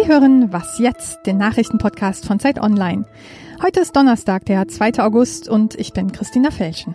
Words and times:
Sie 0.00 0.08
hören 0.08 0.50
Was 0.50 0.78
jetzt, 0.78 1.26
den 1.26 1.36
Nachrichtenpodcast 1.36 2.24
von 2.24 2.40
Zeit 2.40 2.58
Online. 2.58 3.04
Heute 3.62 3.80
ist 3.80 3.94
Donnerstag, 3.94 4.46
der 4.46 4.66
2. 4.66 4.98
August 5.00 5.46
und 5.46 5.74
ich 5.74 5.92
bin 5.92 6.10
Christina 6.10 6.50
Felschen. 6.50 6.94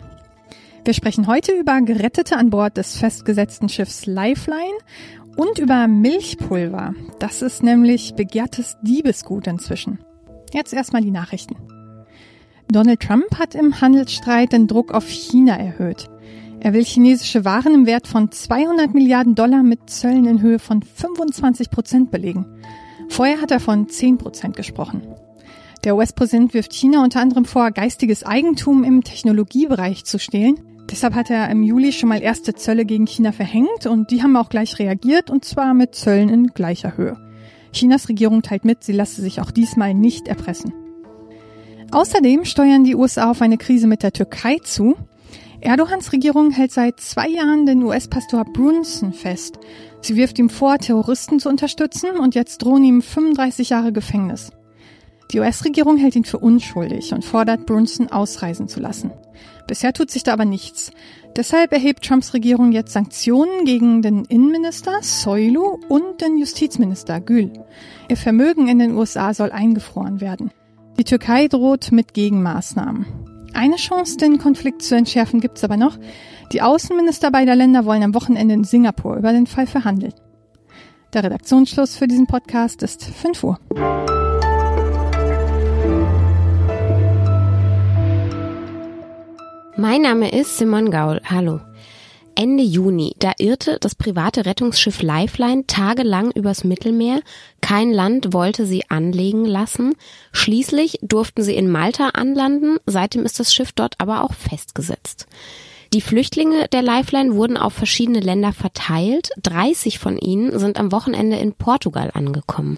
Wir 0.84 0.94
sprechen 0.96 1.28
heute 1.28 1.52
über 1.52 1.82
Gerettete 1.82 2.36
an 2.36 2.50
Bord 2.50 2.78
des 2.78 2.98
festgesetzten 2.98 3.70
Schiffs 3.70 4.08
Lifeline 4.08 4.78
und 5.38 5.60
über 5.60 5.88
Milchpulver. 5.88 6.96
Das 7.20 7.44
ist 7.44 7.62
nämlich 7.62 8.16
begehrtes 8.16 8.78
Diebesgut 8.82 9.46
inzwischen. 9.46 10.00
Jetzt 10.52 10.74
erstmal 10.74 11.04
die 11.04 11.12
Nachrichten. 11.12 11.58
Donald 12.72 13.02
Trump 13.02 13.38
hat 13.38 13.54
im 13.54 13.82
Handelsstreit 13.82 14.52
den 14.52 14.66
Druck 14.66 14.92
auf 14.92 15.08
China 15.08 15.56
erhöht. 15.56 16.10
Er 16.60 16.74
will 16.74 16.84
chinesische 16.84 17.46
Waren 17.46 17.76
im 17.76 17.86
Wert 17.86 18.08
von 18.08 18.32
200 18.32 18.96
Milliarden 18.96 19.36
Dollar 19.36 19.62
mit 19.62 19.92
Zöllen 19.92 20.26
in 20.26 20.42
Höhe 20.42 20.58
von 20.58 20.82
25 20.82 21.70
Prozent 21.70 22.10
belegen. 22.10 22.48
Vorher 23.10 23.42
hat 23.42 23.52
er 23.52 23.60
von 23.60 23.88
10 23.88 24.18
Prozent 24.18 24.56
gesprochen. 24.56 25.02
Der 25.84 25.96
US-Präsident 25.96 26.54
wirft 26.54 26.74
China 26.74 27.04
unter 27.04 27.22
anderem 27.22 27.46
vor, 27.46 27.72
geistiges 27.72 28.24
Eigentum 28.24 28.84
im 28.84 29.04
Technologiebereich 29.04 30.04
zu 30.04 30.18
stehlen. 30.18 30.60
Deshalb 30.90 31.14
hat 31.14 31.30
er 31.30 31.50
im 31.50 31.64
Juli 31.64 31.92
schon 31.92 32.10
mal 32.10 32.22
erste 32.22 32.54
Zölle 32.54 32.86
gegen 32.86 33.06
China 33.06 33.32
verhängt 33.32 33.86
und 33.86 34.12
die 34.12 34.22
haben 34.22 34.36
auch 34.36 34.50
gleich 34.50 34.80
reagiert 34.80 35.30
und 35.30 35.46
zwar 35.46 35.74
mit 35.74 35.96
Zöllen 35.96 36.30
in 36.30 36.48
gleicher 36.48 36.98
Höhe. 36.98 37.18
Chinas 37.72 38.10
Regierung 38.10 38.42
teilt 38.42 38.66
mit, 38.66 38.84
sie 38.84 38.94
lasse 38.94 39.22
sich 39.22 39.42
auch 39.42 39.52
diesmal 39.52 39.94
nicht 39.94 40.28
erpressen. 40.28 40.74
Außerdem 41.92 42.46
steuern 42.46 42.84
die 42.84 42.96
USA 42.96 43.30
auf 43.30 43.42
eine 43.42 43.58
Krise 43.58 43.88
mit 43.88 44.02
der 44.02 44.14
Türkei 44.14 44.58
zu. 44.64 44.96
Erdogans 45.66 46.14
Regierung 46.14 46.52
hält 46.52 46.72
seit 46.72 47.00
zwei 47.00 47.28
Jahren 47.28 47.66
den 47.66 47.82
US-Pastor 47.82 48.46
Brunson 48.46 49.14
fest. 49.14 49.58
Sie 50.00 50.16
wirft 50.16 50.38
ihm 50.38 50.52
vor, 50.52 50.78
Terroristen 50.78 51.40
zu 51.40 51.50
unterstützen 51.50 52.12
und 52.20 52.36
jetzt 52.36 52.60
drohen 52.60 52.84
ihm 52.84 53.02
35 53.02 53.72
Jahre 53.72 53.92
Gefängnis. 53.92 54.52
Die 55.32 55.40
US-Regierung 55.40 55.98
hält 55.98 56.16
ihn 56.16 56.24
für 56.24 56.38
unschuldig 56.38 57.14
und 57.14 57.26
fordert 57.26 57.66
Brunson 57.66 58.12
ausreisen 58.12 58.68
zu 58.68 58.80
lassen. 58.80 59.10
Bisher 59.66 59.92
tut 59.92 60.12
sich 60.12 60.22
da 60.22 60.34
aber 60.34 60.46
nichts. 60.46 60.92
Deshalb 61.36 61.72
erhebt 61.74 62.06
Trumps 62.06 62.36
Regierung 62.36 62.72
jetzt 62.72 62.94
Sanktionen 62.94 63.66
gegen 63.66 64.04
den 64.04 64.24
Innenminister 64.26 65.00
Soilu 65.02 65.80
und 65.90 66.22
den 66.22 66.38
Justizminister 66.38 67.20
Gül. 67.20 67.52
Ihr 68.08 68.18
Vermögen 68.18 68.68
in 68.68 68.78
den 68.78 68.96
USA 68.96 69.34
soll 69.34 69.52
eingefroren 69.52 70.22
werden. 70.22 70.52
Die 71.00 71.06
Türkei 71.06 71.48
droht 71.48 71.92
mit 71.92 72.14
Gegenmaßnahmen. 72.14 73.25
Eine 73.56 73.78
Chance, 73.78 74.18
den 74.18 74.38
Konflikt 74.38 74.82
zu 74.82 74.96
entschärfen, 74.96 75.40
gibt's 75.40 75.64
aber 75.64 75.78
noch. 75.78 75.98
Die 76.52 76.62
Außenminister 76.62 77.32
beider 77.32 77.56
Länder 77.56 77.86
wollen 77.86 78.04
am 78.04 78.14
Wochenende 78.14 78.54
in 78.54 78.66
Singapur 78.66 79.16
über 79.16 79.32
den 79.32 79.48
Fall 79.48 79.66
verhandeln. 79.66 80.14
Der 81.14 81.24
Redaktionsschluss 81.24 81.96
für 81.96 82.08
diesen 82.08 82.28
Podcast 82.28 82.84
ist 82.84 83.06
5 83.06 83.44
Uhr. 83.46 83.60
Mein 89.78 90.02
Name 90.02 90.32
ist 90.38 90.58
Simon 90.58 90.92
Gaul. 90.92 91.22
Hallo. 91.24 91.62
Ende 92.36 92.64
Juni, 92.64 93.16
da 93.20 93.32
irrte 93.38 93.78
das 93.80 93.96
private 93.96 94.46
Rettungsschiff 94.46 95.02
Lifeline 95.02 95.66
tagelang 95.68 96.32
übers 96.32 96.64
Mittelmeer. 96.64 97.22
Kein 97.62 97.92
Land 97.92 98.34
wollte 98.34 98.66
sie 98.66 98.90
anlegen 98.90 99.46
lassen. 99.46 99.96
Schließlich 100.34 101.00
durften 101.02 101.44
sie 101.44 101.56
in 101.56 101.70
Malta 101.70 102.10
anlanden. 102.10 102.78
Seitdem 102.86 103.24
ist 103.24 103.40
das 103.40 103.54
Schiff 103.54 103.72
dort 103.72 103.96
aber 104.00 104.24
auch 104.24 104.34
festgesetzt. 104.34 105.28
Die 105.94 106.02
Flüchtlinge 106.02 106.68
der 106.68 106.82
Lifeline 106.82 107.36
wurden 107.36 107.56
auf 107.56 107.74
verschiedene 107.74 108.20
Länder 108.20 108.52
verteilt. 108.52 109.30
30 109.42 109.98
von 110.00 110.18
ihnen 110.18 110.60
sind 110.60 110.78
am 110.78 110.92
Wochenende 110.92 111.38
in 111.38 111.54
Portugal 111.54 112.12
angekommen. 112.14 112.78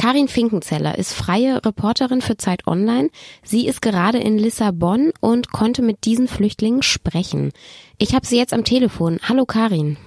Karin 0.00 0.28
Finkenzeller 0.28 0.96
ist 0.96 1.12
freie 1.12 1.62
Reporterin 1.62 2.22
für 2.22 2.38
Zeit 2.38 2.66
Online. 2.66 3.10
Sie 3.42 3.66
ist 3.66 3.82
gerade 3.82 4.16
in 4.16 4.38
Lissabon 4.38 5.12
und 5.20 5.52
konnte 5.52 5.82
mit 5.82 6.06
diesen 6.06 6.26
Flüchtlingen 6.26 6.82
sprechen. 6.82 7.52
Ich 7.98 8.14
habe 8.14 8.26
sie 8.26 8.38
jetzt 8.38 8.54
am 8.54 8.64
Telefon. 8.64 9.20
Hallo 9.22 9.44
Karin. 9.44 9.98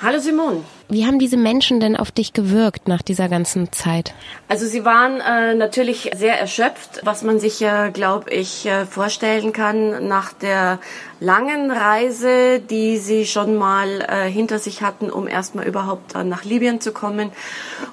Hallo 0.00 0.18
Simon. 0.18 0.64
Wie 0.90 1.04
haben 1.04 1.18
diese 1.18 1.36
Menschen 1.36 1.80
denn 1.80 1.96
auf 1.96 2.10
dich 2.10 2.32
gewirkt 2.32 2.88
nach 2.88 3.02
dieser 3.02 3.28
ganzen 3.28 3.70
Zeit? 3.72 4.14
Also 4.48 4.66
sie 4.66 4.86
waren 4.86 5.20
äh, 5.20 5.54
natürlich 5.54 6.10
sehr 6.16 6.40
erschöpft, 6.40 7.00
was 7.04 7.22
man 7.22 7.38
sich 7.38 7.60
ja, 7.60 7.88
glaube 7.88 8.30
ich, 8.30 8.64
äh, 8.64 8.86
vorstellen 8.86 9.52
kann 9.52 10.08
nach 10.08 10.32
der 10.32 10.78
langen 11.20 11.70
Reise, 11.70 12.60
die 12.60 12.96
sie 12.96 13.26
schon 13.26 13.56
mal 13.56 14.00
äh, 14.00 14.30
hinter 14.30 14.58
sich 14.58 14.80
hatten, 14.80 15.10
um 15.10 15.28
erstmal 15.28 15.66
überhaupt 15.66 16.14
äh, 16.14 16.24
nach 16.24 16.44
Libyen 16.44 16.80
zu 16.80 16.92
kommen 16.92 17.32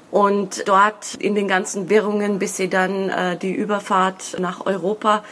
und 0.10 0.66
dort 0.66 1.16
in 1.16 1.36
den 1.36 1.50
ganzen 1.50 1.90
Wirrungen, 1.90 2.40
bis 2.40 2.56
sie 2.56 2.70
dann 2.70 3.10
äh, 3.10 3.36
die 3.36 3.52
Überfahrt 3.54 4.38
nach 4.40 4.66
Europa 4.66 5.24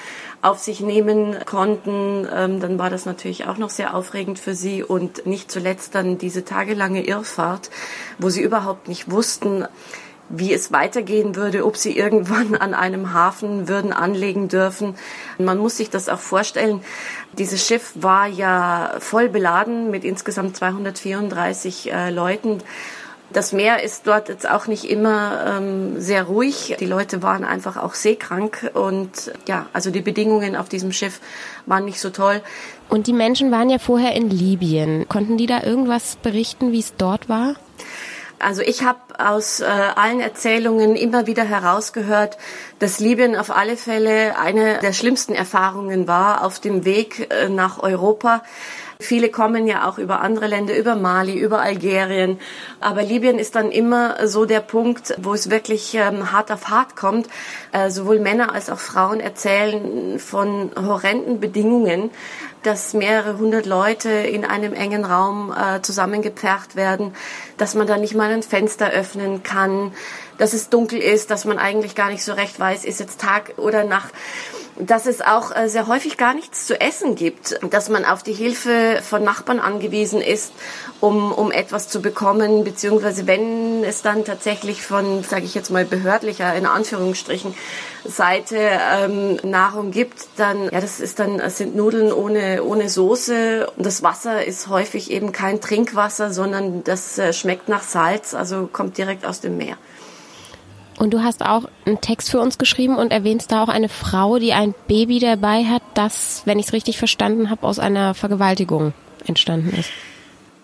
auf 0.41 0.59
sich 0.59 0.81
nehmen 0.81 1.37
konnten, 1.45 2.27
ähm, 2.35 2.59
dann 2.59 2.77
war 2.77 2.89
das 2.89 3.05
natürlich 3.05 3.47
auch 3.47 3.57
noch 3.57 3.69
sehr 3.69 3.95
aufregend 3.95 4.39
für 4.39 4.53
sie 4.53 4.83
und 4.83 5.25
nicht 5.25 5.49
zuletzt 5.49 5.95
dann 5.95 6.17
diese 6.17 6.43
tagelange 6.43 7.05
Irrfahrt, 7.05 7.52
wo 8.19 8.29
sie 8.29 8.41
überhaupt 8.41 8.87
nicht 8.87 9.09
wussten, 9.11 9.65
wie 10.29 10.53
es 10.53 10.71
weitergehen 10.71 11.35
würde, 11.35 11.65
ob 11.65 11.77
sie 11.77 11.97
irgendwann 11.97 12.55
an 12.59 12.73
einem 12.73 13.13
Hafen 13.13 13.67
würden 13.67 13.93
anlegen 13.93 14.47
dürfen. 14.47 14.95
Man 15.37 15.57
muss 15.57 15.77
sich 15.77 15.89
das 15.89 16.09
auch 16.09 16.19
vorstellen. 16.19 16.81
Dieses 17.33 17.65
Schiff 17.65 17.91
war 17.95 18.27
ja 18.27 18.95
voll 18.99 19.29
beladen 19.29 19.91
mit 19.91 20.03
insgesamt 20.03 20.57
234 20.57 21.91
äh, 21.91 22.09
Leuten. 22.09 22.61
Das 23.31 23.51
Meer 23.51 23.81
ist 23.81 24.05
dort 24.05 24.29
jetzt 24.29 24.47
auch 24.47 24.67
nicht 24.67 24.87
immer 24.87 25.57
ähm, 25.57 25.99
sehr 25.99 26.23
ruhig. 26.25 26.75
Die 26.79 26.85
Leute 26.85 27.23
waren 27.23 27.43
einfach 27.43 27.77
auch 27.77 27.95
seekrank 27.95 28.69
und 28.75 29.33
ja, 29.47 29.65
also 29.73 29.89
die 29.89 30.01
Bedingungen 30.01 30.55
auf 30.55 30.69
diesem 30.69 30.91
Schiff 30.91 31.19
waren 31.65 31.83
nicht 31.85 31.99
so 31.99 32.11
toll. 32.11 32.41
Und 32.89 33.07
die 33.07 33.13
Menschen 33.13 33.51
waren 33.51 33.69
ja 33.69 33.79
vorher 33.79 34.13
in 34.13 34.29
Libyen. 34.29 35.07
Konnten 35.09 35.37
die 35.37 35.47
da 35.47 35.63
irgendwas 35.63 36.17
berichten, 36.17 36.71
wie 36.71 36.79
es 36.79 36.95
dort 36.95 37.29
war? 37.29 37.55
Also 38.39 38.61
ich 38.61 38.83
habe 38.83 38.99
aus 39.17 39.61
äh, 39.61 39.65
allen 39.65 40.19
Erzählungen 40.19 40.97
immer 40.97 41.27
wieder 41.27 41.43
herausgehört, 41.43 42.37
dass 42.79 42.99
Libyen 42.99 43.37
auf 43.37 43.55
alle 43.55 43.77
Fälle 43.77 44.37
eine 44.37 44.79
der 44.79 44.91
schlimmsten 44.91 45.33
Erfahrungen 45.33 46.07
war 46.09 46.43
auf 46.43 46.59
dem 46.59 46.83
Weg 46.83 47.31
äh, 47.31 47.47
nach 47.47 47.81
Europa. 47.81 48.43
Viele 48.99 49.29
kommen 49.29 49.67
ja 49.67 49.87
auch 49.87 49.97
über 49.97 50.21
andere 50.21 50.47
Länder, 50.47 50.77
über 50.77 50.95
Mali, 50.95 51.37
über 51.37 51.61
Algerien. 51.61 52.39
Aber 52.79 53.03
Libyen 53.03 53.39
ist 53.39 53.55
dann 53.55 53.71
immer 53.71 54.27
so 54.27 54.45
der 54.45 54.61
Punkt, 54.61 55.15
wo 55.21 55.33
es 55.33 55.49
wirklich 55.49 55.93
ähm, 55.95 56.31
hart 56.31 56.51
auf 56.51 56.69
hart 56.69 56.95
kommt. 56.95 57.27
Äh, 57.71 57.89
sowohl 57.89 58.19
Männer 58.19 58.53
als 58.53 58.69
auch 58.69 58.79
Frauen 58.79 59.19
erzählen 59.19 60.19
von 60.19 60.71
horrenden 60.75 61.39
Bedingungen, 61.39 62.11
dass 62.63 62.93
mehrere 62.93 63.37
hundert 63.37 63.65
Leute 63.65 64.09
in 64.09 64.45
einem 64.45 64.73
engen 64.73 65.05
Raum 65.05 65.53
äh, 65.53 65.81
zusammengepfercht 65.81 66.75
werden, 66.75 67.13
dass 67.57 67.75
man 67.75 67.87
da 67.87 67.97
nicht 67.97 68.15
mal 68.15 68.31
ein 68.31 68.43
Fenster 68.43 68.89
öffnen 68.89 69.43
kann, 69.43 69.93
dass 70.37 70.53
es 70.53 70.69
dunkel 70.69 70.99
ist, 70.99 71.29
dass 71.29 71.45
man 71.45 71.59
eigentlich 71.59 71.95
gar 71.95 72.09
nicht 72.09 72.23
so 72.23 72.33
recht 72.33 72.59
weiß, 72.59 72.85
ist 72.85 72.99
jetzt 72.99 73.21
Tag 73.21 73.53
oder 73.57 73.83
Nacht 73.83 74.13
dass 74.77 75.05
es 75.05 75.21
auch 75.21 75.55
äh, 75.55 75.69
sehr 75.69 75.87
häufig 75.87 76.17
gar 76.17 76.33
nichts 76.33 76.65
zu 76.65 76.79
essen 76.79 77.15
gibt, 77.15 77.59
dass 77.69 77.89
man 77.89 78.05
auf 78.05 78.23
die 78.23 78.33
Hilfe 78.33 78.99
von 79.01 79.23
Nachbarn 79.23 79.59
angewiesen 79.59 80.21
ist, 80.21 80.51
um, 80.99 81.31
um 81.31 81.51
etwas 81.51 81.89
zu 81.89 82.01
bekommen, 82.01 82.63
beziehungsweise 82.63 83.27
wenn 83.27 83.83
es 83.83 84.01
dann 84.01 84.25
tatsächlich 84.25 84.81
von, 84.81 85.23
sage 85.23 85.45
ich 85.45 85.53
jetzt 85.53 85.69
mal, 85.69 85.85
behördlicher, 85.85 86.53
in 86.55 86.65
Anführungsstrichen, 86.65 87.53
Seite 88.05 88.57
ähm, 88.57 89.37
Nahrung 89.43 89.91
gibt, 89.91 90.27
dann, 90.35 90.65
ja, 90.65 90.81
das 90.81 90.99
ist 90.99 91.19
dann, 91.19 91.37
das 91.37 91.57
sind 91.57 91.75
Nudeln 91.75 92.11
ohne, 92.11 92.63
ohne 92.63 92.89
Soße 92.89 93.69
und 93.77 93.85
das 93.85 94.03
Wasser 94.03 94.45
ist 94.45 94.67
häufig 94.67 95.09
eben 95.11 95.31
kein 95.31 95.61
Trinkwasser, 95.61 96.33
sondern 96.33 96.83
das 96.83 97.17
äh, 97.17 97.31
schmeckt 97.31 97.69
nach 97.69 97.83
Salz, 97.83 98.33
also 98.33 98.67
kommt 98.71 98.97
direkt 98.97 99.25
aus 99.25 99.39
dem 99.39 99.57
Meer. 99.57 99.77
Und 100.99 101.13
du 101.13 101.23
hast 101.23 101.43
auch 101.43 101.65
einen 101.85 102.01
Text 102.01 102.29
für 102.29 102.39
uns 102.39 102.57
geschrieben 102.57 102.97
und 102.97 103.11
erwähnst 103.11 103.51
da 103.51 103.63
auch 103.63 103.69
eine 103.69 103.89
Frau, 103.89 104.37
die 104.37 104.53
ein 104.53 104.75
Baby 104.87 105.19
dabei 105.19 105.65
hat, 105.65 105.81
das, 105.93 106.43
wenn 106.45 106.59
ich 106.59 106.67
es 106.67 106.73
richtig 106.73 106.97
verstanden 106.97 107.49
habe, 107.49 107.65
aus 107.65 107.79
einer 107.79 108.13
Vergewaltigung 108.13 108.93
entstanden 109.25 109.75
ist. 109.77 109.89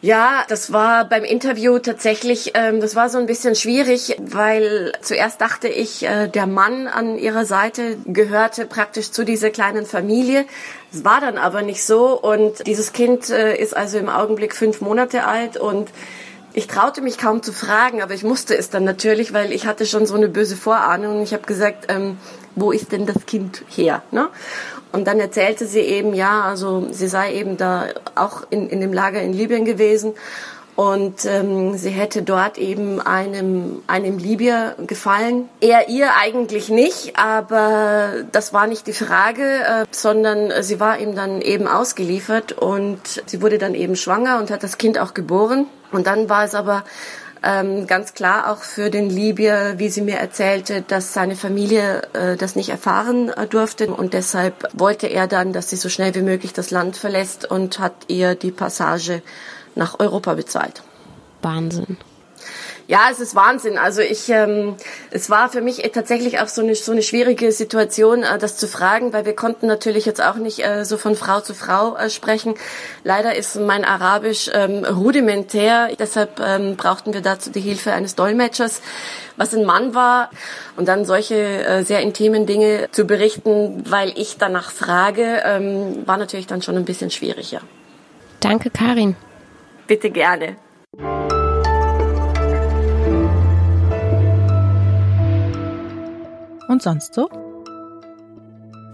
Ja, 0.02 0.46
das 0.48 0.72
war 0.72 1.04
beim 1.04 1.26
Interview 1.26 1.78
tatsächlich, 1.80 2.54
ähm, 2.54 2.80
das 2.80 2.96
war 2.96 3.10
so 3.10 3.18
ein 3.18 3.26
bisschen 3.26 3.54
schwierig, 3.56 4.16
weil 4.18 4.94
zuerst 5.02 5.42
dachte 5.42 5.68
ich, 5.68 6.04
äh, 6.04 6.30
der 6.30 6.48
Mann 6.48 6.88
an 6.88 7.18
ihrer 7.18 7.44
Seite 7.44 7.98
gehörte 8.06 8.66
praktisch 8.66 9.12
zu 9.12 9.26
dieser 9.26 9.50
kleinen 9.50 9.86
Familie. 9.86 10.46
Es 10.94 11.04
war 11.04 11.20
dann 11.20 11.38
aber 11.38 11.64
nicht 11.64 11.84
so 11.84 12.18
und 12.18 12.66
dieses 12.66 12.94
Kind 12.94 13.30
äh, 13.30 13.58
ist 13.58 13.76
also 13.76 13.98
im 13.98 14.08
Augenblick 14.08 14.56
fünf 14.56 14.80
Monate 14.80 15.26
alt 15.26 15.58
und 15.58 15.90
ich 16.60 16.68
traute 16.68 17.02
mich 17.02 17.18
kaum 17.18 17.42
zu 17.42 17.54
fragen, 17.54 18.02
aber 18.02 18.14
ich 18.14 18.26
musste 18.26 18.58
es 18.58 18.70
dann 18.70 18.84
natürlich, 18.84 19.32
weil 19.32 19.54
ich 19.54 19.66
hatte 19.66 19.86
schon 19.86 20.06
so 20.06 20.16
eine 20.16 20.28
böse 20.28 20.58
Vorahnung 20.58 21.22
ich 21.22 21.32
habe 21.32 21.44
gesagt, 21.44 21.86
ähm, 21.88 22.18
wo 22.56 22.74
ist 22.74 22.92
denn 22.92 23.06
das 23.06 23.26
Kind 23.26 23.64
her? 23.70 24.04
Ne? 24.12 24.28
Und 24.92 25.08
dann 25.08 25.22
erzählte 25.22 25.66
sie 25.66 25.80
eben, 25.80 26.14
ja, 26.14 26.42
also 26.42 26.86
sie 26.92 27.08
sei 27.08 27.34
eben 27.34 27.56
da 27.56 27.86
auch 28.16 28.46
in, 28.50 28.68
in 28.70 28.82
dem 28.82 28.92
Lager 28.92 29.22
in 29.22 29.32
Libyen 29.32 29.64
gewesen 29.64 30.14
und 30.80 31.26
ähm, 31.26 31.78
sie 31.78 31.90
hätte 31.90 32.22
dort 32.22 32.58
eben 32.58 33.02
einem, 33.02 33.84
einem 33.88 34.18
Libyer 34.18 34.76
gefallen. 34.88 35.50
Er 35.60 35.90
ihr 35.90 36.16
eigentlich 36.16 36.70
nicht, 36.70 37.18
aber 37.18 38.12
das 38.32 38.54
war 38.54 38.66
nicht 38.66 38.88
die 38.88 38.94
Frage, 38.94 39.44
äh, 39.44 39.86
sondern 39.92 40.64
sie 40.64 40.80
war 40.80 40.98
ihm 40.98 41.16
dann 41.16 41.42
eben 41.42 41.68
ausgeliefert 41.68 42.54
und 42.54 43.02
sie 43.26 43.42
wurde 43.42 43.58
dann 43.58 43.76
eben 43.76 43.98
schwanger 43.98 44.40
und 44.40 44.52
hat 44.52 44.64
das 44.64 44.78
Kind 44.78 45.00
auch 45.00 45.14
geboren. 45.14 45.66
Und 45.92 46.08
dann 46.08 46.30
war 46.30 46.46
es 46.46 46.56
aber 46.56 46.86
ähm, 47.44 47.86
ganz 47.86 48.14
klar 48.14 48.50
auch 48.50 48.64
für 48.64 48.90
den 48.90 49.10
Libyer, 49.10 49.80
wie 49.80 49.90
sie 49.90 50.02
mir 50.02 50.16
erzählte, 50.16 50.82
dass 50.82 51.14
seine 51.14 51.36
Familie 51.36 52.04
äh, 52.14 52.38
das 52.38 52.56
nicht 52.56 52.70
erfahren 52.70 53.28
äh, 53.28 53.48
durfte 53.48 53.88
und 53.88 54.14
deshalb 54.14 54.70
wollte 54.72 55.08
er 55.08 55.28
dann, 55.28 55.52
dass 55.52 55.70
sie 55.70 55.76
so 55.76 55.90
schnell 55.90 56.16
wie 56.16 56.22
möglich 56.22 56.54
das 56.54 56.72
Land 56.72 56.96
verlässt 56.96 57.44
und 57.50 57.80
hat 57.80 57.94
ihr 58.08 58.36
die 58.36 58.52
Passage 58.52 59.22
nach 59.80 60.00
Europa 60.00 60.36
bezahlt. 60.36 60.84
Wahnsinn. 61.42 61.98
Ja, 62.90 63.02
es 63.12 63.20
ist 63.20 63.36
Wahnsinn. 63.36 63.78
Also 63.78 64.02
ich, 64.02 64.30
ähm, 64.30 64.76
es 65.12 65.30
war 65.30 65.50
für 65.50 65.62
mich 65.62 65.88
tatsächlich 65.94 66.40
auch 66.40 66.48
so 66.48 66.64
eine 66.64 66.74
so 66.74 66.92
eine 66.92 67.04
schwierige 67.04 67.52
Situation, 67.52 68.24
äh, 68.24 68.40
das 68.40 68.58
zu 68.58 68.68
fragen, 68.68 69.14
weil 69.14 69.26
wir 69.26 69.36
konnten 69.36 69.68
natürlich 69.68 70.08
jetzt 70.08 70.20
auch 70.24 70.38
nicht 70.38 70.66
äh, 70.66 70.84
so 70.86 70.98
von 70.98 71.16
Frau 71.16 71.40
zu 71.40 71.54
Frau 71.54 71.96
äh, 71.96 72.10
sprechen. 72.10 72.56
Leider 73.04 73.36
ist 73.36 73.58
mein 73.58 73.86
Arabisch 73.86 74.50
ähm, 74.56 74.86
rudimentär, 74.86 75.90
deshalb 76.00 76.40
ähm, 76.40 76.78
brauchten 76.78 77.14
wir 77.14 77.22
dazu 77.22 77.52
die 77.52 77.62
Hilfe 77.62 77.94
eines 77.94 78.16
Dolmetschers, 78.16 78.82
was 79.38 79.54
ein 79.54 79.66
Mann 79.66 79.94
war 79.94 80.32
und 80.76 80.88
dann 80.88 81.06
solche 81.06 81.36
äh, 81.36 81.84
sehr 81.84 82.02
intimen 82.02 82.48
Dinge 82.48 82.90
zu 82.92 83.06
berichten, 83.06 83.84
weil 83.88 84.14
ich 84.16 84.38
danach 84.40 84.72
frage, 84.72 85.44
ähm, 85.46 86.08
war 86.08 86.18
natürlich 86.18 86.48
dann 86.48 86.64
schon 86.64 86.76
ein 86.76 86.86
bisschen 86.86 87.12
schwieriger. 87.12 87.62
Danke, 88.40 88.72
Karin. 88.72 89.16
Bitte 89.90 90.12
gerne. 90.12 90.56
Und 96.68 96.84
sonst 96.84 97.16
so? 97.16 97.28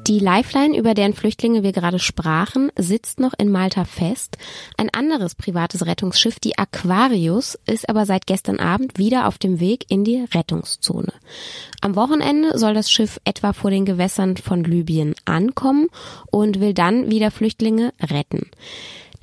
Die 0.08 0.20
Lifeline, 0.20 0.78
über 0.78 0.94
deren 0.94 1.14
Flüchtlinge 1.14 1.64
wir 1.64 1.74
gerade 1.74 2.00
sprachen, 2.00 2.72
sitzt 2.78 3.20
noch 3.20 3.34
in 3.38 3.52
Malta 3.52 3.84
fest. 3.84 4.38
Ein 4.78 4.90
anderes 4.90 5.36
privates 5.36 5.86
Rettungsschiff, 5.86 6.40
die 6.40 6.58
Aquarius, 6.58 7.60
ist 7.66 7.90
aber 7.90 8.06
seit 8.06 8.26
gestern 8.26 8.62
Abend 8.62 8.98
wieder 8.98 9.28
auf 9.28 9.38
dem 9.38 9.60
Weg 9.60 9.88
in 9.90 10.06
die 10.06 10.24
Rettungszone. 10.34 11.12
Am 11.82 11.98
Wochenende 11.98 12.58
soll 12.58 12.74
das 12.74 12.90
Schiff 12.90 13.20
etwa 13.26 13.52
vor 13.52 13.70
den 13.70 13.84
Gewässern 13.84 14.38
von 14.38 14.64
Libyen 14.64 15.14
ankommen 15.26 15.90
und 16.32 16.62
will 16.62 16.74
dann 16.74 17.12
wieder 17.12 17.32
Flüchtlinge 17.32 17.92
retten. 18.02 18.50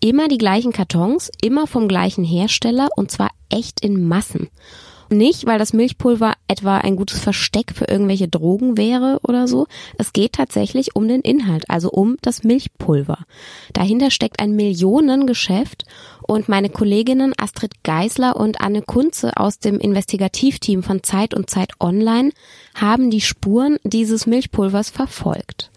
Immer 0.00 0.26
die 0.26 0.38
gleichen 0.38 0.72
Kartons, 0.72 1.30
immer 1.40 1.68
vom 1.68 1.86
gleichen 1.86 2.24
Hersteller 2.24 2.88
und 2.96 3.12
zwar 3.12 3.28
echt 3.48 3.78
in 3.78 4.08
Massen. 4.08 4.48
Nicht, 5.12 5.44
weil 5.44 5.58
das 5.58 5.74
Milchpulver 5.74 6.32
etwa 6.48 6.78
ein 6.78 6.96
gutes 6.96 7.20
Versteck 7.20 7.72
für 7.74 7.84
irgendwelche 7.84 8.28
Drogen 8.28 8.78
wäre 8.78 9.20
oder 9.22 9.46
so. 9.46 9.66
Es 9.98 10.14
geht 10.14 10.32
tatsächlich 10.32 10.96
um 10.96 11.06
den 11.06 11.20
Inhalt, 11.20 11.68
also 11.68 11.90
um 11.90 12.16
das 12.22 12.44
Milchpulver. 12.44 13.18
Dahinter 13.74 14.10
steckt 14.10 14.40
ein 14.40 14.56
Millionengeschäft 14.56 15.84
und 16.22 16.48
meine 16.48 16.70
Kolleginnen 16.70 17.34
Astrid 17.36 17.84
Geisler 17.84 18.36
und 18.36 18.62
Anne 18.62 18.80
Kunze 18.80 19.36
aus 19.36 19.58
dem 19.58 19.78
Investigativteam 19.78 20.82
von 20.82 21.02
Zeit 21.02 21.34
und 21.34 21.50
Zeit 21.50 21.72
Online 21.78 22.30
haben 22.74 23.10
die 23.10 23.20
Spuren 23.20 23.76
dieses 23.84 24.26
Milchpulvers 24.26 24.88
verfolgt. 24.88 25.70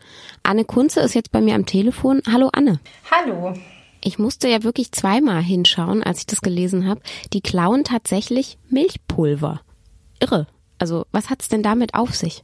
Anne 0.44 0.64
Kunze 0.64 1.02
ist 1.02 1.14
jetzt 1.14 1.34
bei 1.34 1.42
mir 1.42 1.56
am 1.56 1.66
Telefon. 1.66 2.22
Hallo 2.32 2.50
Anne. 2.54 2.80
Hallo. 3.12 3.54
Ich 4.08 4.20
musste 4.20 4.48
ja 4.48 4.62
wirklich 4.62 4.92
zweimal 4.92 5.42
hinschauen, 5.42 6.04
als 6.04 6.20
ich 6.20 6.26
das 6.28 6.42
gelesen 6.42 6.88
habe. 6.88 7.02
Die 7.34 7.42
klauen 7.42 7.84
tatsächlich 7.84 8.60
Milchpulver. 8.70 9.62
Irre. 10.20 10.46
Also, 10.78 11.08
was 11.12 11.32
hat's 11.32 11.50
denn 11.50 11.64
damit 11.64 11.96
auf 11.96 12.14
sich? 12.14 12.44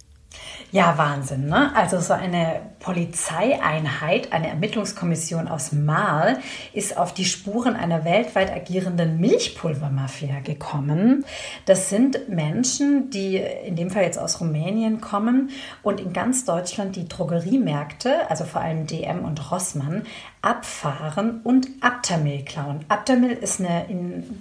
Ja, 0.71 0.97
Wahnsinn, 0.97 1.47
ne? 1.47 1.75
Also 1.75 1.99
so 1.99 2.13
eine 2.13 2.61
Polizeieinheit, 2.79 4.31
eine 4.31 4.47
Ermittlungskommission 4.47 5.49
aus 5.49 5.73
Mahl 5.73 6.39
ist 6.71 6.97
auf 6.97 7.13
die 7.13 7.25
Spuren 7.25 7.75
einer 7.75 8.05
weltweit 8.05 8.51
agierenden 8.51 9.19
Milchpulvermafia 9.19 10.39
gekommen. 10.39 11.25
Das 11.65 11.89
sind 11.89 12.29
Menschen, 12.29 13.09
die 13.09 13.35
in 13.35 13.75
dem 13.75 13.89
Fall 13.89 14.03
jetzt 14.03 14.17
aus 14.17 14.39
Rumänien 14.39 15.01
kommen 15.01 15.49
und 15.83 15.99
in 15.99 16.13
ganz 16.13 16.45
Deutschland 16.45 16.95
die 16.95 17.07
Drogeriemärkte, 17.07 18.29
also 18.29 18.45
vor 18.45 18.61
allem 18.61 18.87
DM 18.87 19.25
und 19.25 19.51
Rossmann, 19.51 20.03
abfahren 20.41 21.41
und 21.43 21.67
Aptamil 21.81 22.45
klauen. 22.45 22.85
Aptamil 22.87 23.31
ist 23.31 23.59
eine, 23.59 23.85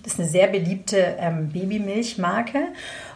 ist 0.06 0.18
eine 0.18 0.28
sehr 0.28 0.46
beliebte 0.46 1.16
ähm, 1.18 1.50
Babymilchmarke 1.50 2.68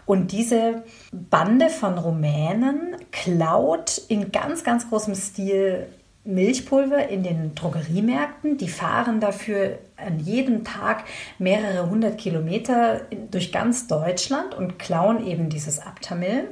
und 0.06 0.33
diese 0.33 0.85
Bande 1.12 1.71
von 1.71 1.99
Rumänen 1.99 2.97
klaut 3.12 3.99
in 4.09 4.33
ganz, 4.33 4.65
ganz 4.65 4.89
großem 4.89 5.15
Stil 5.15 5.87
Milchpulver 6.25 7.09
in 7.09 7.23
den 7.23 7.55
Drogeriemärkten. 7.55 8.56
Die 8.56 8.69
fahren 8.69 9.21
dafür 9.21 9.79
an 9.97 10.19
jedem 10.19 10.65
Tag 10.65 11.05
mehrere 11.39 11.89
hundert 11.89 12.19
Kilometer 12.19 13.03
durch 13.31 13.53
ganz 13.53 13.87
Deutschland 13.87 14.55
und 14.55 14.79
klauen 14.79 15.27
eben 15.27 15.51
dieses 15.51 15.79
Aptamil. 15.79 16.49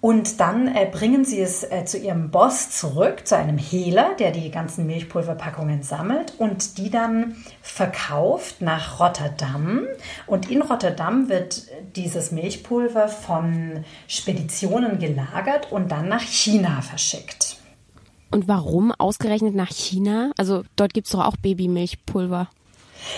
Und 0.00 0.40
dann 0.40 0.66
äh, 0.74 0.88
bringen 0.90 1.26
sie 1.26 1.40
es 1.40 1.62
äh, 1.62 1.84
zu 1.84 1.98
ihrem 1.98 2.30
Boss 2.30 2.70
zurück, 2.70 3.26
zu 3.26 3.36
einem 3.36 3.58
Hehler, 3.58 4.14
der 4.18 4.30
die 4.30 4.50
ganzen 4.50 4.86
Milchpulverpackungen 4.86 5.82
sammelt 5.82 6.32
und 6.38 6.78
die 6.78 6.88
dann 6.90 7.36
verkauft 7.60 8.62
nach 8.62 8.98
Rotterdam. 8.98 9.86
Und 10.26 10.50
in 10.50 10.62
Rotterdam 10.62 11.28
wird 11.28 11.66
dieses 11.96 12.32
Milchpulver 12.32 13.08
von 13.08 13.84
Speditionen 14.08 14.98
gelagert 14.98 15.70
und 15.70 15.92
dann 15.92 16.08
nach 16.08 16.22
China 16.22 16.80
verschickt. 16.80 17.58
Und 18.30 18.48
warum 18.48 18.92
ausgerechnet 18.92 19.54
nach 19.54 19.70
China? 19.70 20.30
Also 20.38 20.62
dort 20.76 20.94
gibt 20.94 21.08
es 21.08 21.12
doch 21.12 21.26
auch 21.26 21.36
Babymilchpulver. 21.36 22.48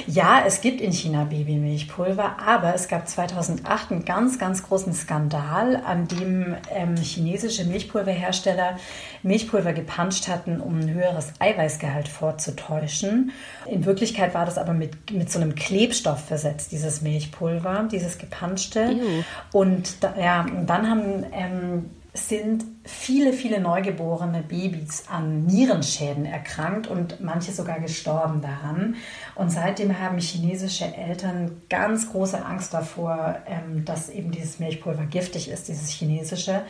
Ja, 0.06 0.42
es 0.46 0.60
gibt 0.60 0.80
in 0.80 0.92
China 0.92 1.24
Babymilchpulver, 1.24 2.36
aber 2.44 2.74
es 2.74 2.88
gab 2.88 3.08
2008 3.08 3.90
einen 3.90 4.04
ganz, 4.04 4.38
ganz 4.38 4.62
großen 4.62 4.92
Skandal, 4.92 5.76
an 5.76 6.08
dem 6.08 6.56
ähm, 6.70 6.96
chinesische 6.96 7.64
Milchpulverhersteller 7.64 8.78
Milchpulver 9.22 9.72
gepanscht 9.72 10.28
hatten, 10.28 10.60
um 10.60 10.80
ein 10.80 10.92
höheres 10.92 11.32
Eiweißgehalt 11.38 12.08
vorzutäuschen. 12.08 13.32
In 13.66 13.84
Wirklichkeit 13.84 14.34
war 14.34 14.44
das 14.44 14.58
aber 14.58 14.72
mit, 14.72 15.10
mit 15.10 15.30
so 15.30 15.40
einem 15.40 15.54
Klebstoff 15.54 16.24
versetzt, 16.24 16.72
dieses 16.72 17.02
Milchpulver, 17.02 17.88
dieses 17.90 18.18
gepanschte. 18.18 18.80
Ew. 18.80 19.22
Und 19.52 20.02
da, 20.02 20.14
ja, 20.18 20.42
und 20.42 20.66
dann 20.66 20.88
haben 20.88 21.26
ähm, 21.32 21.90
sind 22.14 22.64
viele, 22.84 23.32
viele 23.32 23.58
neugeborene 23.58 24.42
Babys 24.42 25.04
an 25.08 25.46
Nierenschäden 25.46 26.26
erkrankt 26.26 26.86
und 26.86 27.22
manche 27.22 27.52
sogar 27.52 27.80
gestorben 27.80 28.42
daran. 28.42 28.96
Und 29.34 29.50
seitdem 29.50 29.98
haben 29.98 30.18
chinesische 30.18 30.94
Eltern 30.94 31.62
ganz 31.70 32.10
große 32.10 32.44
Angst 32.44 32.74
davor, 32.74 33.38
ähm, 33.46 33.86
dass 33.86 34.10
eben 34.10 34.30
dieses 34.30 34.58
Milchpulver 34.58 35.06
giftig 35.06 35.48
ist, 35.48 35.68
dieses 35.68 35.88
chinesische. 35.88 36.62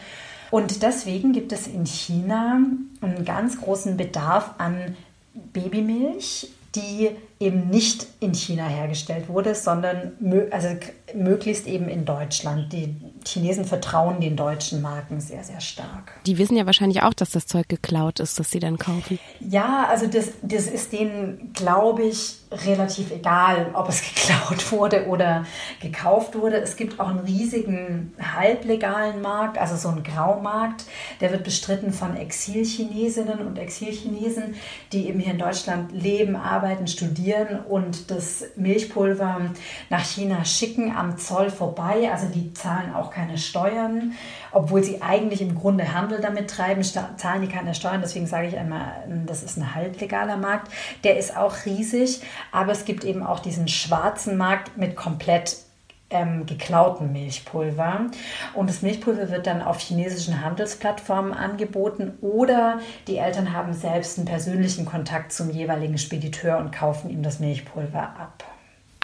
Und 0.53 0.83
deswegen 0.83 1.33
gibt 1.33 1.51
es 1.51 1.67
in 1.67 1.87
China 1.87 2.61
einen 3.01 3.25
ganz 3.25 3.61
großen 3.61 3.97
Bedarf 3.97 4.53
an 4.59 4.97
Babymilch, 5.35 6.53
die 6.77 7.11
eben 7.43 7.69
nicht 7.69 8.07
in 8.21 8.35
China 8.35 8.67
hergestellt 8.67 9.29
wurde, 9.29 9.55
sondern 9.55 10.13
also 10.51 10.69
möglichst 11.15 11.67
eben 11.67 11.89
in 11.89 12.05
Deutschland. 12.05 12.73
Die 12.73 12.97
Chinesen 13.27 13.65
vertrauen 13.65 14.21
den 14.21 14.37
deutschen 14.37 14.81
Marken 14.81 15.21
sehr, 15.21 15.43
sehr 15.43 15.61
stark. 15.61 16.13
Die 16.27 16.39
wissen 16.39 16.57
ja 16.57 16.67
wahrscheinlich 16.67 17.03
auch, 17.03 17.15
dass 17.15 17.31
das 17.31 17.47
Zeug 17.47 17.69
geklaut 17.69 18.21
ist, 18.21 18.39
das 18.39 18.51
sie 18.51 18.61
dann 18.61 18.79
kaufen. 18.79 19.19
Ja, 19.41 19.87
also 19.89 20.07
das, 20.07 20.31
das 20.43 20.67
ist 20.67 20.93
denen, 20.93 21.53
glaube 21.53 22.05
ich, 22.05 22.37
relativ 22.53 23.11
egal, 23.11 23.71
ob 23.75 23.89
es 23.89 24.03
geklaut 24.15 24.73
wurde 24.73 25.07
oder 25.09 25.45
gekauft 25.81 26.37
wurde. 26.37 26.57
Es 26.57 26.77
gibt 26.77 27.01
auch 27.01 27.09
einen 27.09 27.21
riesigen 27.21 28.15
halblegalen 28.21 29.21
Markt, 29.21 29.59
also 29.59 29.77
so 29.77 29.89
einen 29.89 30.05
Graumarkt. 30.05 30.85
Der 31.21 31.33
wird 31.33 31.45
bestritten 31.45 31.93
von 31.93 32.17
Exilchinesinnen 32.17 33.47
und 33.47 33.59
Exilchinesen, 33.59 34.55
die 34.93 35.09
eben 35.09 35.19
hier 35.19 35.33
in 35.33 35.39
Deutschland 35.39 35.93
leben, 35.93 36.37
arbeiten, 36.37 36.87
studieren 36.87 37.32
und 37.69 38.11
das 38.11 38.45
Milchpulver 38.57 39.41
nach 39.91 40.05
China 40.05 40.45
schicken 40.45 40.95
am 40.97 41.19
Zoll 41.19 41.51
vorbei. 41.51 42.11
Also 42.13 42.27
die 42.29 42.53
zahlen 42.55 42.95
auch 42.95 43.11
keine 43.11 43.39
Steuern, 43.39 44.13
obwohl 44.51 44.83
sie 44.83 45.03
eigentlich 45.03 45.41
im 45.41 45.55
Grunde 45.55 45.93
Handel 45.95 46.21
damit 46.21 46.51
treiben, 46.51 46.83
zahlen 46.83 47.43
die 47.43 47.49
keine 47.49 47.75
Steuern. 47.75 48.01
Deswegen 48.01 48.27
sage 48.27 48.49
ich 48.49 48.57
einmal, 48.57 49.05
das 49.27 49.43
ist 49.43 49.57
ein 49.57 49.75
halblegaler 49.75 50.37
Markt. 50.37 50.73
Der 51.05 51.19
ist 51.19 51.37
auch 51.37 51.65
riesig. 51.65 52.23
Aber 52.51 52.73
es 52.73 52.85
gibt 52.85 53.05
eben 53.05 53.23
auch 53.23 53.41
diesen 53.41 53.69
schwarzen 53.69 54.37
Markt 54.37 54.77
mit 54.77 54.97
komplett 54.97 55.57
ähm, 56.13 56.47
geklauten 56.47 57.13
Milchpulver. 57.13 58.07
Und 58.55 58.71
das 58.71 58.83
Milchpulver 58.83 59.31
wird 59.31 59.47
dann 59.47 59.63
auf 59.63 59.81
chinesischen 59.81 60.45
Handelsplattformen 60.45 61.33
angeboten 61.33 62.13
oder 62.21 62.81
die 63.09 63.17
Eltern 63.17 63.53
haben 63.53 63.73
selbst 63.73 64.19
einen 64.19 64.27
persönlichen 64.27 64.87
Kontakt 64.87 65.33
zum 65.33 65.51
jeweiligen 65.51 65.99
Spediteur 65.99 66.59
und 66.59 66.73
kaufen 66.73 67.11
ihm 67.11 67.23
das 67.23 67.41
Milchpulver 67.41 68.03
ab. 68.03 68.45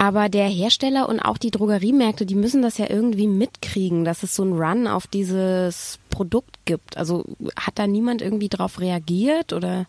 Aber 0.00 0.28
der 0.28 0.46
Hersteller 0.46 1.08
und 1.08 1.18
auch 1.18 1.38
die 1.38 1.50
Drogeriemärkte, 1.50 2.24
die 2.24 2.36
müssen 2.36 2.62
das 2.62 2.78
ja 2.78 2.88
irgendwie 2.88 3.26
mitkriegen, 3.26 4.04
dass 4.04 4.22
es 4.22 4.32
so 4.32 4.44
einen 4.44 4.52
Run 4.52 4.86
auf 4.86 5.08
dieses 5.08 5.98
Produkt 6.08 6.56
gibt. 6.66 6.96
Also 6.96 7.24
hat 7.58 7.80
da 7.80 7.88
niemand 7.88 8.22
irgendwie 8.22 8.48
drauf 8.48 8.78
reagiert 8.78 9.52
oder? 9.52 9.86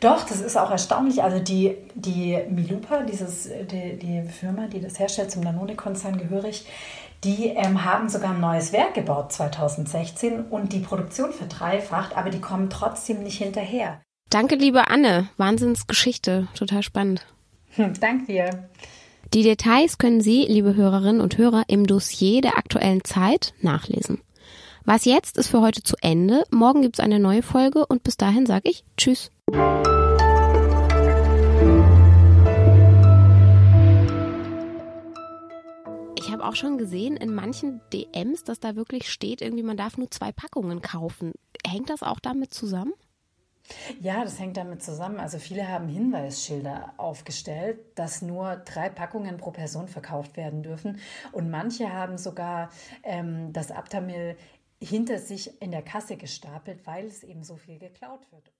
Doch, 0.00 0.24
das 0.24 0.40
ist 0.40 0.56
auch 0.56 0.70
erstaunlich. 0.70 1.22
Also 1.22 1.38
die, 1.38 1.76
die 1.94 2.38
Milupa, 2.48 3.02
dieses, 3.02 3.48
die, 3.70 3.98
die 3.98 4.22
Firma, 4.28 4.66
die 4.66 4.80
das 4.80 4.98
herstellt, 4.98 5.30
zum 5.30 5.44
Danone-Konzern 5.44 6.18
gehörig, 6.18 6.66
die 7.24 7.46
ähm, 7.48 7.84
haben 7.84 8.08
sogar 8.08 8.30
ein 8.30 8.40
neues 8.40 8.72
Werk 8.72 8.94
gebaut 8.94 9.32
2016 9.32 10.46
und 10.46 10.72
die 10.72 10.80
Produktion 10.80 11.32
verdreifacht, 11.32 12.16
aber 12.16 12.30
die 12.30 12.40
kommen 12.40 12.70
trotzdem 12.70 13.22
nicht 13.22 13.38
hinterher. 13.38 14.00
Danke, 14.30 14.56
liebe 14.56 14.88
Anne. 14.88 15.28
Wahnsinnsgeschichte. 15.36 16.48
Total 16.54 16.82
spannend. 16.82 17.26
Hm, 17.74 17.94
danke 18.00 18.26
dir. 18.26 18.68
Die 19.34 19.42
Details 19.42 19.98
können 19.98 20.20
Sie, 20.20 20.46
liebe 20.48 20.76
Hörerinnen 20.76 21.20
und 21.20 21.36
Hörer, 21.36 21.64
im 21.68 21.86
Dossier 21.86 22.40
der 22.40 22.58
aktuellen 22.58 23.04
Zeit 23.04 23.54
nachlesen. 23.60 24.20
Was 24.84 25.04
jetzt 25.04 25.36
ist 25.36 25.48
für 25.48 25.60
heute 25.60 25.82
zu 25.82 25.96
Ende. 26.00 26.44
Morgen 26.50 26.82
gibt 26.82 26.98
es 26.98 27.04
eine 27.04 27.18
neue 27.18 27.42
Folge 27.42 27.84
und 27.86 28.04
bis 28.04 28.16
dahin 28.16 28.46
sage 28.46 28.70
ich 28.70 28.84
Tschüss. 28.96 29.32
Ich 29.48 29.54
habe 36.32 36.44
auch 36.44 36.56
schon 36.56 36.78
gesehen 36.78 37.16
in 37.16 37.32
manchen 37.32 37.80
DMs, 37.92 38.42
dass 38.42 38.58
da 38.58 38.74
wirklich 38.74 39.08
steht, 39.08 39.40
irgendwie 39.40 39.62
man 39.62 39.76
darf 39.76 39.98
nur 39.98 40.10
zwei 40.10 40.32
Packungen 40.32 40.82
kaufen. 40.82 41.32
Hängt 41.64 41.90
das 41.90 42.02
auch 42.02 42.18
damit 42.18 42.52
zusammen? 42.52 42.92
Ja, 44.00 44.24
das 44.24 44.40
hängt 44.40 44.56
damit 44.56 44.82
zusammen. 44.82 45.20
Also 45.20 45.38
viele 45.38 45.68
haben 45.68 45.86
Hinweisschilder 45.86 46.94
aufgestellt, 46.96 47.78
dass 47.94 48.22
nur 48.22 48.56
drei 48.56 48.88
Packungen 48.88 49.36
pro 49.36 49.52
Person 49.52 49.86
verkauft 49.86 50.36
werden 50.36 50.64
dürfen. 50.64 50.98
Und 51.30 51.50
manche 51.50 51.92
haben 51.92 52.18
sogar 52.18 52.70
ähm, 53.04 53.52
das 53.52 53.70
Aptamil 53.70 54.36
hinter 54.82 55.20
sich 55.20 55.62
in 55.62 55.70
der 55.70 55.82
Kasse 55.82 56.16
gestapelt, 56.16 56.84
weil 56.84 57.06
es 57.06 57.22
eben 57.22 57.44
so 57.44 57.56
viel 57.56 57.78
geklaut 57.78 58.26
wird. 58.32 58.52